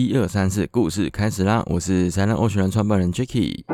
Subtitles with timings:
[0.00, 1.60] 一二三四，故事开始啦！
[1.66, 3.64] 我是三浪欧学人创办人 Jacky。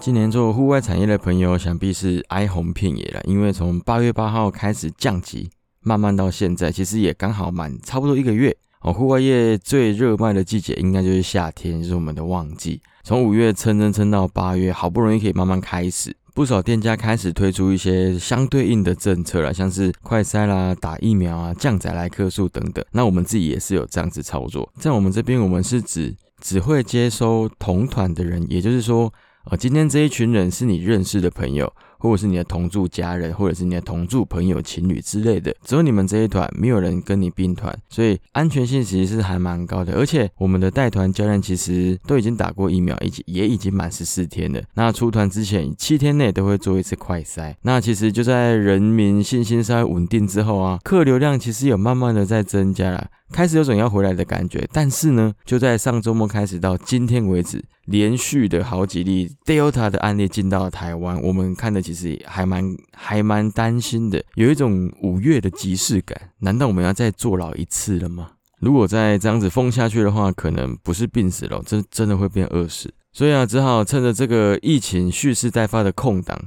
[0.00, 5.48] 今年做户外产业的朋友，想必是哀鸿遍野了，因为从八月八号开始降级，
[5.78, 8.56] 慢慢到现在，其实也刚好满差不多一个月。
[8.80, 12.82] 哦，户外业最热卖的季节应该就是夏天，就是我们的旺季。
[13.04, 22.84] 从五月撑撑撑到八月，好不容易可以慢慢开始，不少店家开始推出一些相对应的政策啦，像是快筛啦、打疫苗啊、降载来客数等等。
[22.90, 29.12] 那我们自己也是有这样子操作，在我们这边，我们是指只会接收同团的人，也就是说，
[29.44, 31.72] 呃，今天这一群人是你认识的朋友。
[32.04, 39.94] 或者是你的同住家人，或者是你的同住朋友、情侣之类的，只有你们这一团，没有人跟你并团，所以安全性其实是还蛮高的。
[39.94, 44.60] 而且我们的带团教练其实都已经打过疫苗，已经也已经满十四天了。
[44.74, 47.54] 那出团之前七天内都会做一次快筛。
[47.62, 53.08] 那其实就在人民信心稍微稳定之后啊，客流量其实有慢慢的在增加了。
[53.34, 66.16] 开始有种要回来的感觉，但是呢，就在上周末开始到今天为止，连续的好几例 Delta 的案例进到台湾，我们看的其实还蛮还蛮担心的，有一种五月的即视感。
[66.38, 68.30] 难道我们要再坐牢一次了吗？
[68.60, 72.94] 如果再这样子封下去的话，可能不是病死了，真真的会变饿死。
[73.12, 76.40] 所以啊，只好趁着这个疫情蓄势待发的空档，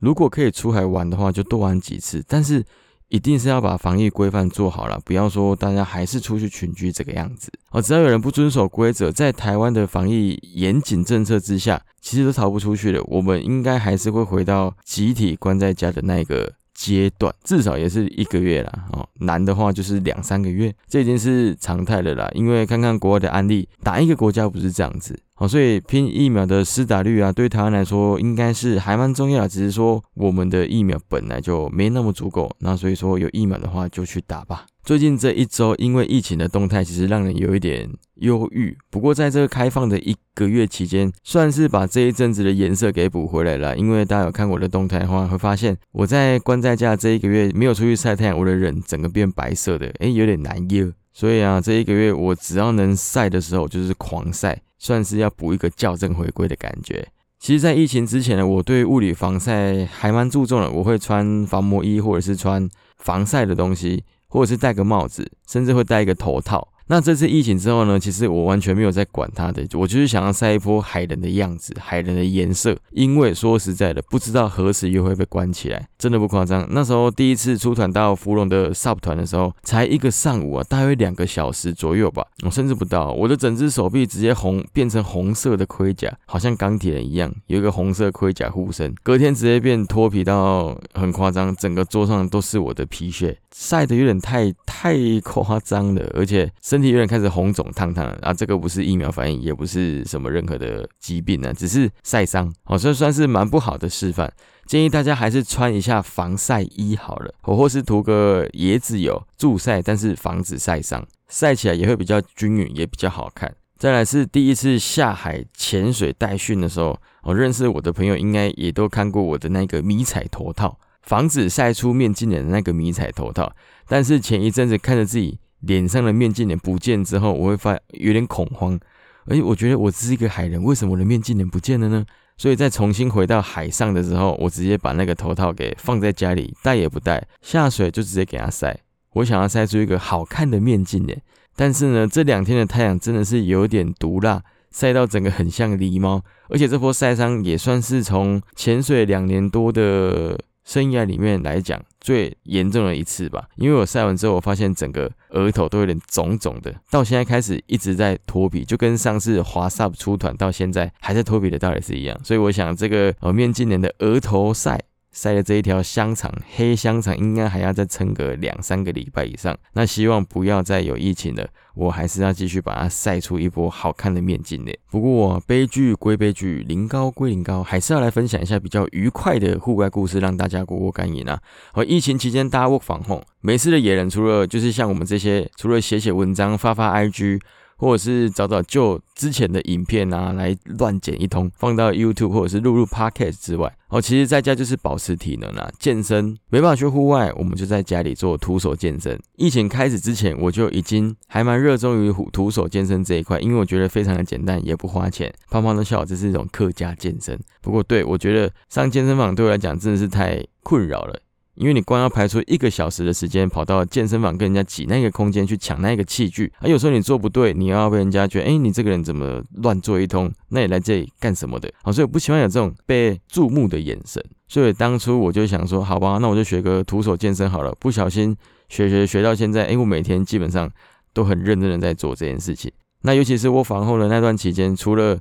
[0.00, 2.24] 如果可以出海玩的话，就多玩几次。
[2.26, 2.64] 但是。
[3.10, 7.82] 一定是要把防疫规范做好了，不要说大家还是出去群居这个样子哦。
[7.82, 13.02] 只要有人不遵守规则，在台湾的防疫严谨政策之下，其实都逃不出去的。
[13.04, 18.72] 我们应该还是会回到集体关在家的那个阶段，至少也是一个月啦。
[18.92, 19.06] 哦。
[19.22, 22.30] 难的话就是两三个月，这已经是常态了啦。
[22.32, 25.20] 因为看看国外的案例，哪一个国家不是这样子？
[25.40, 29.48] 哦，所以拼疫苗的施打率啊，对台湾来说应该是还蛮重要的。
[29.48, 34.66] 只是说我们的疫苗本来就没那么足够，那所以说有疫苗的话就去打吧。
[34.84, 38.76] 最近这一周，因为疫情的动态，其实让人有一点忧郁。
[38.90, 43.74] 不过在这个开放的一个月期间，算是把这一阵子的颜色给补回来了。
[43.78, 50.92] 因为大家有看我的动态的话，会发现我在关在家这一个月没有出去晒太阳，我的人整个变白色的，哎，有点难忧。
[51.14, 54.60] 所以啊，这一个月我只要能晒的时候，就是狂晒。
[54.80, 57.06] 算是要补一个校正回归的感觉。
[57.38, 60.70] 其实，在疫情之前呢，我对物理防晒还蛮注重的。
[60.70, 62.68] 我会穿防磨衣，或者是穿
[62.98, 66.66] 防晒的东西，或者是戴个帽子，甚至会戴一个头套。
[66.90, 68.00] 那这次疫情之后呢？
[68.00, 72.76] 其实我完全没有在管它的，我就是想要晒一波海人的样子，海人的颜色。
[72.90, 76.66] 因为说实在的，不知道何时又会被关起来，真的不夸张。
[76.72, 88.92] 那时候第一次出团到芙蓉的 SUP 团的时候，才一个上午啊，大约两个小时左右吧，我甚至不到，我的整只手臂直接红变成红色的盔甲，好像钢铁人一样，有一个红色盔甲护身。
[89.04, 96.79] 隔天直接变脱皮到很夸张，整个桌上都是我的皮屑，晒得有点太太夸张了，而且身。
[96.80, 104.32] 身体有点开始红肿烫烫，啊，这个不是疫苗反应，也不是什么任何的疾病呢，只是晒伤，哦，这算是蛮不好的示范。
[104.64, 113.54] 建议大家还是穿一下防晒衣好了，或或是涂个椰子油助晒，但是防止晒伤，晒起来也会比较均匀，也比较好看。
[113.76, 123.52] 再来是第一次下海潜水带训的时候，我认识我的朋友应该也都看过我的那个迷彩头套，防止晒出面镜的那个迷彩头套。
[123.86, 125.38] 但是前一阵子看着自己。
[125.60, 128.78] 脸上的面镜脸不见之后，我会发有点恐慌，
[129.26, 132.04] 而且我觉得我只是一个海人，为什么我的面镜脸不见了呢？
[132.36, 138.78] 所以在重新回到海上的时候，我直接把那个头套给放在家里，戴也不戴，下水就直接给它晒。
[139.14, 141.20] 我想要晒出一个好看的面镜脸，
[141.54, 150.38] 但是呢，这两天的太阳真的是有点毒辣，晒到整个很像狸猫，而且这波晒伤也算是从潜水两年多的。
[150.70, 164.80] 生涯里面来讲最严重的一次吧，因为我晒完之后，我发现整个额头都有点肿肿的，到现在开始一直在脱皮，就跟上次华少出团到现在还在脱皮的道理是一样，所以我想这个呃面今年的额头晒。
[165.12, 169.56] 晒的这一条香肠，黑香肠应该还要再撑个两三个礼拜以上。
[169.72, 174.78] 那希望不要再有疫情了，我还是要继续把它晒出一波好看的面镜脸。
[174.90, 181.40] 不过悲剧归悲剧，零高归零高，还是要来分享一下比较愉快的户外故事，让大家过过干瘾啊。
[181.72, 187.40] 而疫情期间大家 work 防控，没事的野人除了就是像我们这些，除了写写文章、发发 IG。
[187.80, 199.18] 或者是找找旧之前的影片啊，来乱剪一通，放到 YouTube 或者是录入 Podcast 之外，哦，其实在家就是保持体能啦，健身没办法去户外，我们就在家里做徒手健身。
[199.36, 205.32] 疫情开始之前，我就已经还蛮热衷于徒手健身这一块，因为我觉得非常的简单，也不花钱。
[205.48, 207.40] 胖胖的笑，这是一种客家健身。
[207.62, 211.18] 不过，对我觉得上健身房对我来讲真的是太困扰了。
[211.60, 220.32] 因为你光要排出一个小时的时间跑到健身房跟人家挤那个空间去抢那个器具，而有时候你做不对，你要被人家觉得，哎，你这个人怎么乱做一通？
[220.48, 221.70] 那你来这里干什么的？
[221.82, 224.24] 好，所以我不喜欢有这种被注目的眼神。
[224.48, 227.76] 所以当初我就想说，好吧，那我就学个徒手健身好了。
[227.78, 228.34] 不小心
[228.70, 230.70] 学学学到现在，哎，我每天基本上
[231.12, 232.72] 都很认真的在做这件事情。
[233.02, 235.18] 那尤其是我访后的那段期间，除了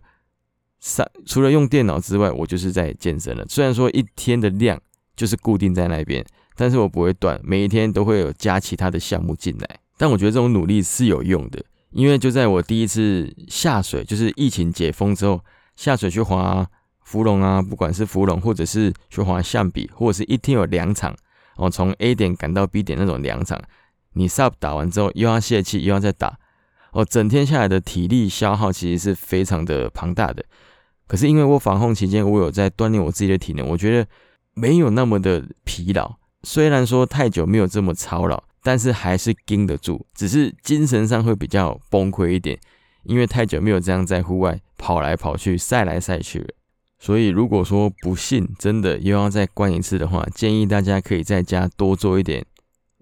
[0.79, 3.45] 上除了用电脑之外，我就是在健身了。
[3.49, 4.79] 虽然说一天的量。
[5.19, 6.25] 就是固定在那边，
[6.55, 9.67] 但是我不会断，每一天都会有加其他的项目进来。
[9.97, 11.61] 但我觉得这种努力是有用的，
[11.91, 15.43] 因为就在我第一次下水，就是疫情解封之后
[15.75, 16.65] 下水去滑
[17.03, 21.13] 芙蓉啊，不管是芙蓉或者是去滑象比，或者是一天有两场，
[21.57, 23.61] 哦，从 A 点赶到 B 点那种两场，
[24.13, 26.39] 你 sub 打完之后又要泄气，又要再打，
[26.93, 30.45] 哦，整天下来的体力消耗其实是非常的庞大的。
[31.07, 34.07] 可是因为我防控期间，我有在锻炼我自己的体能，我觉得。
[34.59, 42.59] 没有那么的疲劳，虽然说太久没有这么操劳，但是还是盯得住，只是精神上会比较崩溃一点，
[43.03, 46.49] 因为太久没有这样在户外跑来跑去、晒来晒去了。
[46.99, 52.45] 所以如果说不幸真的又要再关一次的话，建议大家可以在家多做一点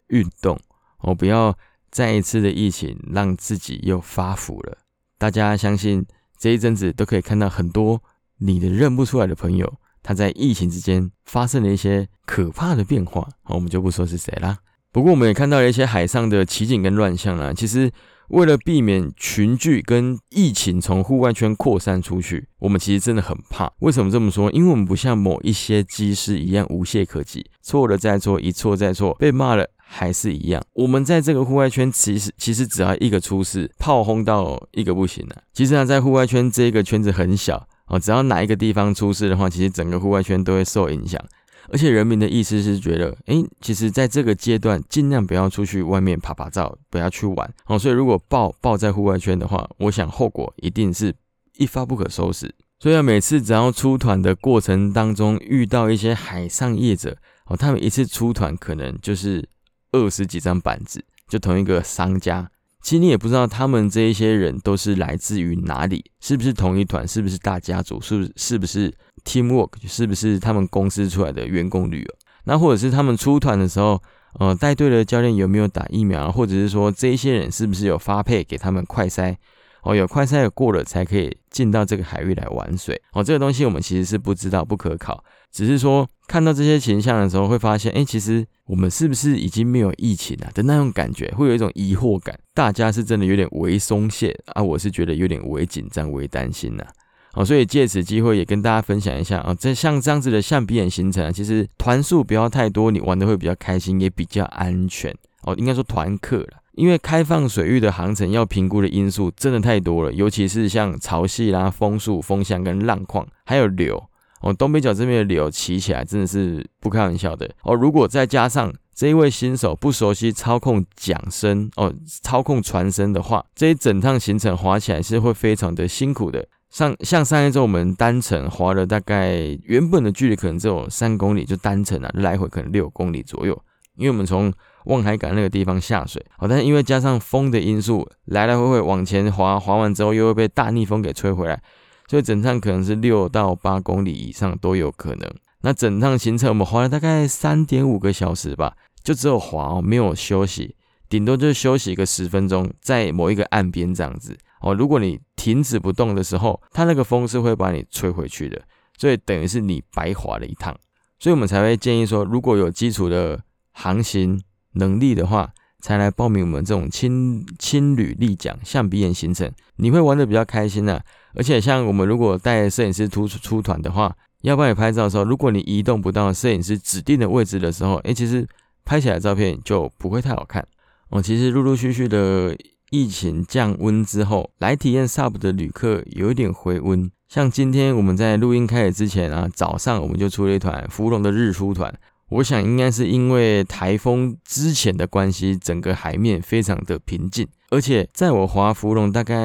[0.10, 0.60] 运动
[1.00, 1.58] 哦，不要
[1.90, 4.78] 再一次的疫情让自己又发福了。
[5.18, 6.06] 大家相信
[6.38, 8.00] 这一阵子都可以看到很多
[8.38, 9.74] 你的认不出来的朋友。
[10.08, 14.60] 他在疫情之间发生了一些可怕的变化，好，我们就不说是谁啦。
[14.94, 17.54] 不过我们也看到了一些海上的奇景跟乱象啊。
[17.54, 17.92] 其实
[18.30, 23.70] 为了避免群聚跟疫情从户外圈扩散出去，我们其实真的很怕。
[23.80, 24.50] 为什么这么说？
[24.54, 30.64] 因为我们不像某一些机师一样无懈可击，错了再错，一错再错，被骂了还是一样。
[30.76, 35.44] 我们在这个户外圈，其实其实只要一个出事，炮轰到一个不行了。
[35.54, 37.68] 其实呢，在户外圈这个圈子很小。
[37.88, 41.22] 哦，只要哪一个地方出事的话，其实整个户外圈都会受影响。
[41.70, 47.54] 而且人民的意思是觉得，哎，其实在这个阶段，尽量不要出去外面拍拍照，不要去玩。
[47.66, 51.14] 哦，所以如果爆爆在户外圈的话，我想后果一定是
[51.58, 52.54] 一发不可收拾。
[52.80, 57.18] 所以每次只要出团的过程当中遇到一些海上业者，
[57.48, 59.50] 哦，他们一次出团可能就是
[59.92, 62.50] 二十几张板子，就同一个商家。
[62.84, 68.94] 其实你也不知道他们这一些人都是来自于哪里，是不是同一团，是不是大家族，是不是是不是
[69.26, 72.16] teamwork，是不是他们公司出来的员工旅游？
[72.46, 74.02] 那或者是他们出团的时候，
[74.40, 79.36] 呃，带队的教练有没有打疫苗，或者是说这一些人是不是有发配给他们快筛？
[79.84, 83.00] 哦，有快筛过了才可以进到这个海域来玩水。
[83.14, 85.24] 哦，这个东西我们其实是不知道，不可考。
[85.52, 92.38] 只是说看到这些形象的时候，会发现，哎，其实我们是不是已经没有疫情了的那种感觉，会有一种疑惑感。
[92.54, 96.86] 大家是真的有点微松懈啊，我是觉得有点微紧张、微担心呐。
[97.34, 105.16] 哦，所以借此机会也跟大家分享一下啊，这像这样子的象鼻眼行程啊，其实团数不要太多，你玩的会比较开心，也比较安全。
[105.44, 114.02] 哦，应该说团客了，因为开放水域的航程要评估的因素真的太多了，尤其是像潮汐啦、风速、风向跟浪况，还有流。
[114.42, 117.74] 哦，东北角这边的柳骑起来真的是不开玩笑的哦。
[117.74, 121.92] 如果再加上这一位新手不熟悉操控桨身哦，
[122.22, 126.48] 操控船身的话，这一整趟行程滑起来是会非常的辛苦的。
[126.70, 133.60] 上像上一周我们单程滑了大概原本的距离可能只有三公里，就单程啊，来回可能六公里左右。
[133.96, 134.54] 因为我们从
[134.88, 141.62] 望海港那个地方下水，哦，但是因为加上风的因素，来来回回往前滑，滑完之后又会被大逆风给吹回来。
[142.10, 145.30] 所以整趟可能是六到八公里以上都有可能。
[145.62, 150.76] 那整趟行程我们滑了大概三点五个小时吧，就只有滑哦，没有休息，
[151.10, 154.74] 顶多就休息个十分钟，在某一个岸边这样子哦。
[154.74, 158.62] 如果你停止不动的时候，它那个风是会把你吹回去的，
[158.98, 160.74] 所以等于是你白滑了一趟。
[161.20, 163.42] 所以我们才会建议说，如果有基础的
[163.74, 164.40] 航行
[164.78, 171.00] 能力的话，才来报名我们这种轻轻旅立奖象鼻眼行程，你会玩的比较开心呢。
[171.36, 178.48] 而且像我们如果带摄影师出出团的话，要帮你拍照的时候，如果你移动不到摄影师指定的位置的时候，哎，其实
[178.86, 180.66] 拍起来照片就不会太好看
[181.10, 181.22] 哦。
[181.22, 182.56] 其实陆陆续续的
[182.90, 187.10] 疫情降温之后，来体验 SUP 的旅客有一点回温。
[187.28, 191.94] 像今天我们在录音开始之前啊，早上我们就出了一团芙蓉的日出团，
[192.30, 197.48] 我想应该是因为台风之前的关系，整个海面非常的平静。
[197.70, 199.36] 而且在我划芙蓉大概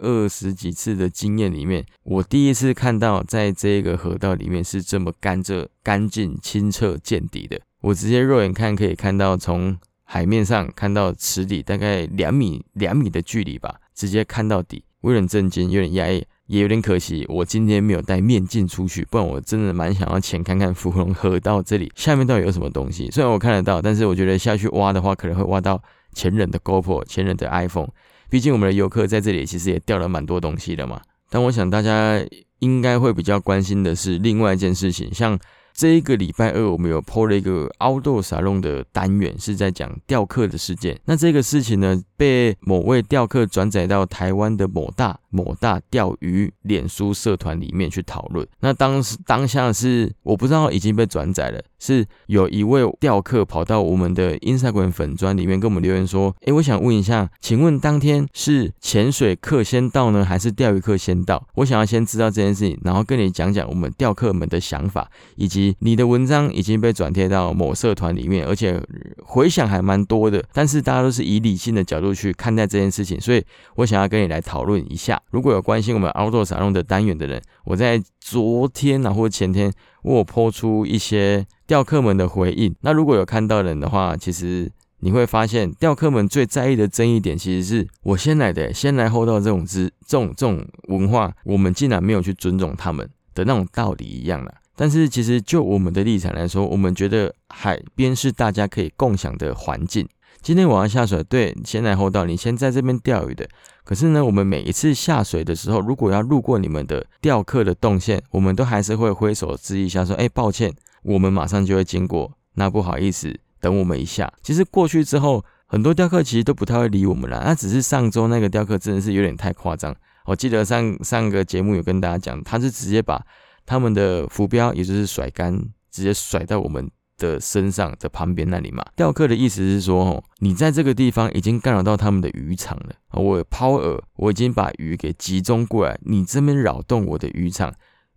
[0.00, 7.60] 二十几次的经验里面，我第一次看到在这个河道里面是这么干净、干净、清澈见底的。
[7.80, 16.24] 我直接肉眼看可以看到从海面上看到池底大概两米两米的距离吧，直接看到底，我有点震惊，有点压抑。
[16.50, 23.08] 也有点可惜，我今天没有带面镜出去，不然我真的蛮想要前看看芙蓉河道这里下面到底有什么东西。
[23.12, 25.80] 虽然我看得到，但是我觉得下去挖的话，可能会挖到
[26.12, 27.90] 前人的 GoPro、前人的 iPhone。
[28.28, 31.00] 毕竟我们的游客在这里其实也掉了蛮多东西的嘛。
[31.28, 32.20] 但我想大家
[32.58, 35.38] 应该会比较关心的是另外一件事情，像。
[35.72, 41.00] 这一个礼拜二，我们有 PO 了一个 Outdoor Salon 的单元，是在讲钓客的事件。
[41.04, 48.46] 那这个事情呢，被某位钓客转载到台湾的某大某大钓鱼脸书社团里面去讨论。
[48.60, 61.44] 那当时当下是我不知道已经被转载了，是有一位钓客跑到我们的 Instagram 粉砖里面跟我们留言说：“诶，我想问一下，请问当天是潜水客先到呢，还是钓鱼客先到？
[61.54, 68.78] 我想要先知道这件事情，然后跟你讲讲我们钓客们的想法以及。”你的文章已经被转贴到某社团里面，而且
[69.24, 70.44] 回响还蛮多的。
[70.52, 73.42] 但是大家都是以理性的角度去看待这件事情，所以
[73.76, 75.18] 我想要跟你来讨论一下。
[75.30, 79.72] 如果有关心我们 Outdoor 沙龙的单元的人，我在昨天啊或前天
[80.02, 82.74] 我抛出一些钓客们的回应。
[82.82, 94.54] 那如果有看到人的话，其实你会发现钓客们最在意的争议点，其实是我先来的，先来后到这种之这种这种文化，我们竟然没有去尊重他们的那种道理一样了。
[94.76, 100.06] 但是其实就我们的立场来说，我们觉得海边是大家可以共享的环境。
[100.42, 103.48] 今天我要下水，对，先来后到，你先在这边钓鱼的。
[103.84, 117.42] 可是呢，我们每一次下水的时候，如果要路过你们的钓客的动线，我们都还是会挥手示意一下，说：“哎，抱歉，我们马上就会经过，那不好意思，等我们一下。”其实过去之后，很多钓客其实都不太会理我们了。
[117.44, 119.94] 那只是上周那个钓客真的是有点太夸张。
[120.24, 123.24] 我记得上上个节目有跟大家讲，他是直接把。
[123.66, 125.56] 他们的浮标也就是甩竿，
[125.92, 128.84] 直接甩到我们的身上的旁边那里嘛。
[128.96, 132.94] 钓客的意思是说，哦，你在这个地方已经干扰到他们的渔场了。
[133.12, 137.72] 我抛饵，我已经把鱼给集中过来，你这边扰动我的渔场，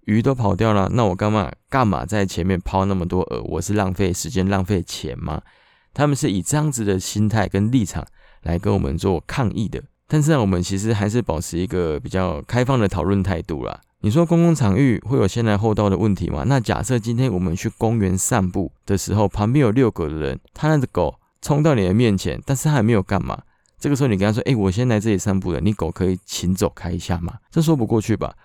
[0.06, 3.42] 鱼都跑掉了，那我干嘛干嘛在前面抛那么多饵？
[3.44, 5.42] 我是浪费时间、浪费钱吗？
[5.94, 8.04] 他们是以这样子的心态跟立场
[8.42, 9.84] 来跟我们做抗议的。
[10.08, 13.80] 但是我们其实还是保持一个比较开放的讨论态度啦。
[14.06, 16.44] 你说公共场域会有先来后到的问题吗？
[16.46, 23.42] 那假设今天我们去公园散步的时候，旁边有遛狗的人，他那只狗冲到你的面前，但是他还没有干嘛。
[23.80, 28.36] 这个时候你跟他说：“哎，我先来这里散步的，你狗可以请走开一下吗？”这说不过去吧？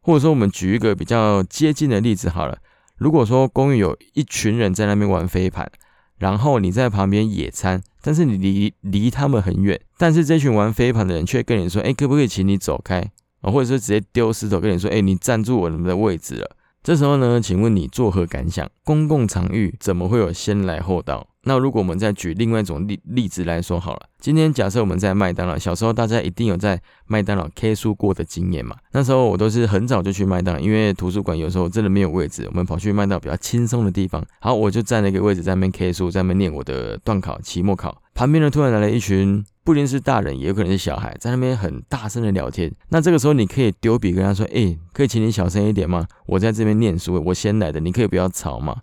[0.00, 2.56] 或者说我们举一个比较接近的例子好了。
[2.96, 5.70] 如果说公园有一群人在那边玩飞盘，
[6.16, 13.10] 然后你在旁边野餐，但是你离离他们很远，但是这群玩飞盘的人却跟你说：“哎，可不可以请你走开？”
[13.42, 16.56] 啊，或者是直接丢石头跟你说，哎，你占住我们的位置了。
[16.82, 18.68] 这时候呢，请问你作何感想？
[18.82, 21.28] 公共场域怎么会有先来后到？
[21.44, 28.76] 那如果我们再举另外一种例例子来说好了，今天假设我们在麦当劳，小时候大家一定有在麦当劳 K 书过的经验嘛？
[28.92, 34.24] 那时候我都是很早就去麦当劳，因为图书馆有时候真的没有位置，我们跑去麦当劳比较轻松的地方。
[34.40, 38.01] 好，我就占了一个位置在那边 K 书，在那边念我的段考、期末考。
[38.14, 42.70] 旁边呢，突然来了一群，不一定是大人，也有可能是小孩，在那边很大声的聊天。
[42.90, 46.06] 那这个时候你可以丢笔跟他说：“哎，可以请你小声一点吗？
[46.26, 48.76] 我在这边念书，我先来的，你可以不要吵吗？”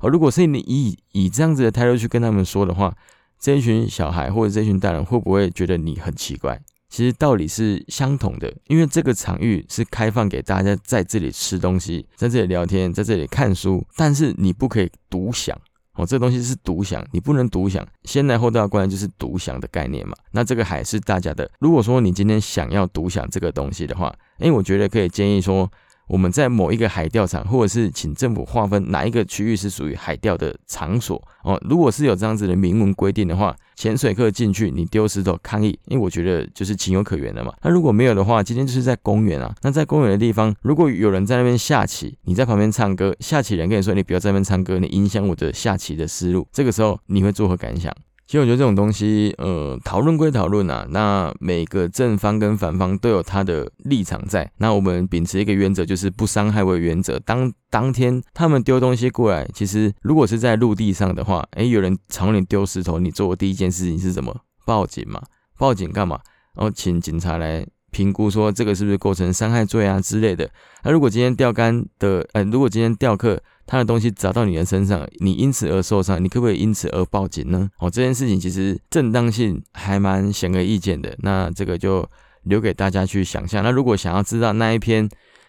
[0.00, 2.94] 哦，如果是你以以这样子的态度去跟他们说的话，
[3.40, 6.60] 这一群小孩或者这群大人会不会觉得你很奇怪？
[6.88, 15.58] 其实道理是相同的，因为这个场域是开放给大家在这里吃东西，在这里聊天，在这里看书，但是你不可以独享
[15.96, 17.86] 哦，这东西是独享，你不能独享。
[18.04, 20.14] 先来后到，关键就是独享的概念嘛。
[20.30, 25.70] 那这个海是大家的，如果说你今天想要独享这个东西的话，诶，我觉得可以建议说。
[26.06, 31.60] 我们在某一个海钓场，或者是请政府划分哪一个区域是属于海钓的场所哦。
[31.68, 37.52] 如果是有这样子的明文规定的话，潜水客进去你丢石头抗议，因为我觉得就是情有可原的嘛。
[37.62, 39.54] 那如果没有的话，今天就是在公园啊。
[39.62, 47.92] 那在公园的地方，如果有人在那边下棋，你在旁边唱歌，下棋人跟你说你不要在那边唱歌，你影响我的下棋的思路，这个时候你会作何感想？
[48.26, 54.50] 其实我觉得这种东西，呃，讨论归讨论啊，那每个正方跟反方都有他的立场在。
[54.58, 57.20] 那我们秉持一个原则，就是不伤害为原则。
[57.20, 64.36] 当当天他们丢东西过来，其实如果是在陆地上的话，诶，有人朝你丢石头，你做的第一件事情是什么？
[64.64, 65.22] 报警嘛？
[65.56, 66.18] 报警干嘛？
[66.54, 67.64] 然后请警察来。
[67.96, 70.46] 评估说这个是不是构成伤害罪啊之类的。
[70.82, 77.70] 那如果今天钓竿的，呃，如果今天钓客他的东西砸到你的身上，你因此而受伤，你可不可以因此而报警呢？
[77.78, 81.16] 哦，这件事情其实正当性还蛮显而易见的。
[81.20, 82.06] 那这个就
[82.42, 83.64] 留给大家去想象。
[83.64, 85.08] 那如果想要知道那一篇。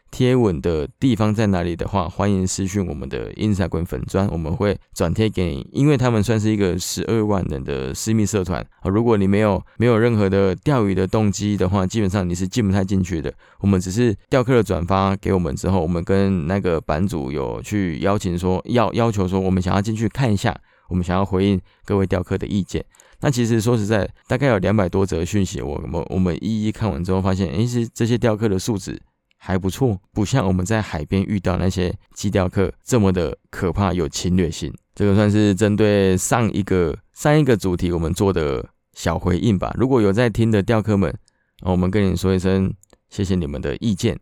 [0.09, 5.69] 贴文的地方在哪里的话，欢迎私讯我们的 Instagram 粉砖，我们会转贴给你。
[5.71, 13.33] 因为他们算是一个十二万人的私密社团啊，如果你没有没有任何的钓鱼的动机的话，基本上你是进不太进去的。
[13.59, 20.55] 我们只是钓客的转发给我们之后，我们跟那个版主有去邀请说要要求说，我们想要进去看一下，
[20.89, 22.83] 我们想要回应各位钓客的意见。
[23.19, 29.01] 那其实说实在，大概有两百多则讯息，我们我们一一看完之后，发现，诶，是这些钓客的素质。
[29.37, 34.73] 还不错，不像我们在海边遇到那些基钓客这么的可怕，有侵略性。
[34.93, 39.73] 这个算是针对上一个上一个主题我们做的小回应吧。
[39.77, 41.15] 如果有在听的钓客们，
[41.61, 42.73] 我们跟你说一声，
[43.09, 44.19] 谢谢你们的意见。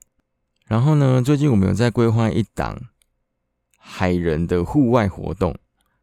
[0.67, 2.77] 然后呢，最近我们有在规划一档
[3.77, 5.55] 海人的户外活动。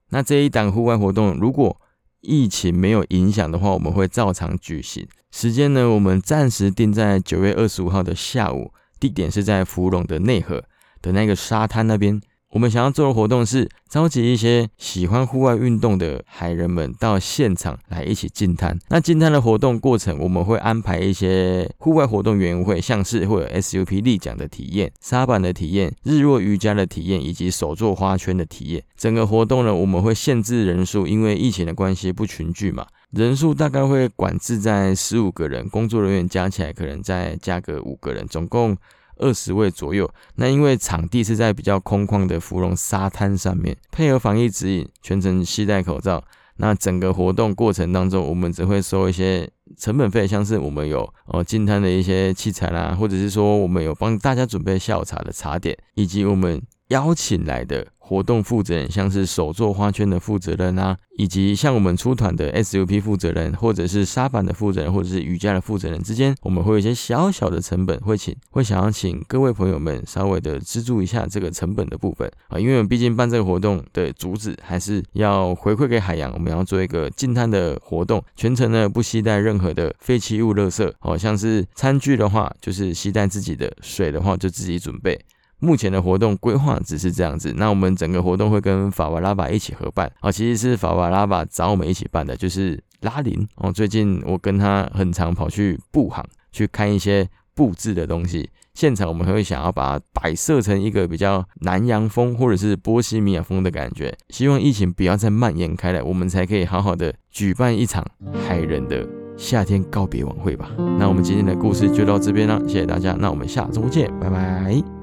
[0.08, 1.80] 那这一档户外活动，如果
[2.22, 5.06] 疫情没有影响的话，我们会照常举行。
[5.30, 8.72] 时间呢，我们暂时定在九月二十五号的下午。
[9.02, 10.62] 地点是在芙蓉的内河
[11.02, 12.20] 的那个沙滩那边。
[12.50, 18.78] 我们想要做的活动是召集一些喜欢户外运动的海人们到现场来一起进滩。
[18.90, 28.84] 那进滩的活动过程，我们会安排一些户外活动园会，像是会有 SUP 立桨的体验、沙板的体验、日落瑜伽的体验，以及手作花圈的体验。
[28.98, 38.76] 整个活动呢，我们会限制人数，因为疫情的关系不群聚嘛，人数大概会管制在十五个人，工作人员加起来可能再加个五个人，总共。
[39.18, 46.24] 二十位左右，那因为场地是在比较空旷的芙蓉沙滩上面，配合防疫指引，全程系戴口罩。
[46.56, 56.60] 那整个活动过程当中，我们只会收一些成本费，像是我们有哦进摊的一些器材啦，或者是说我们有帮大家准备下午茶的茶点，以及我们。
[56.88, 85.18] 邀请来的活动负责人，像是手做花圈的负责人啊，以及像我们出团的 SUP 负责人，或者是沙板的负责人，或者是瑜伽的负责人之间，我们会有一些小小的成本，会请会想要请各位朋友们稍微的资助一下这个成本的部分啊，因为我们毕竟办这个活动的主旨还是要回馈给海洋，我们要做一个净滩的活动，全程呢不携带任何的废弃物、垃圾，哦，像是餐具的话，就是携带自己的水的话，就自己准备。
[85.62, 93.70] 目前的活动规划只是这样子，那我们整个活动会跟法瓦拉巴一起合办啊，其实是法瓦拉巴找我们一起办的，就是拉林哦。
[93.70, 108.04] 最近我跟他很常跑去布行去看一些布置的东西，现场我们会想要把它摆设成一个比较南洋风或者是波西米亚风的感觉，希望疫情不要再蔓延开来，我们才可以好好的举办一场
[108.46, 109.06] 海人的
[109.36, 110.70] 夏天告别晚会吧。
[110.98, 115.01] 那我们今天的故事就到这边了，谢谢大家，那我们下周见，拜拜。